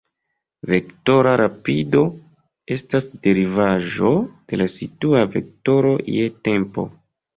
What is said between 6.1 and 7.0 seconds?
je tempo.